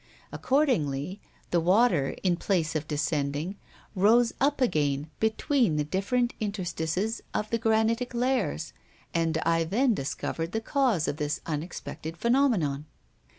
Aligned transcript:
Accordingly, 0.31 1.21
the 1.51 1.59
water, 1.59 2.15
in 2.23 2.35
place 2.35 2.75
of 2.75 2.87
descending, 2.87 3.55
rose 3.93 4.33
up 4.41 4.59
again 4.59 5.11
between 5.19 5.75
the 5.75 5.83
different 5.83 6.33
interstices 6.39 7.21
of 7.35 7.51
the 7.51 7.59
granitic 7.59 8.15
layers. 8.15 8.73
And 9.13 9.37
I 9.45 9.63
then 9.63 9.93
discovered 9.93 10.53
the 10.53 10.59
cause 10.59 11.07
of 11.07 11.17
this 11.17 11.39
unexpected 11.45 12.17
phenomenon. 12.17 12.87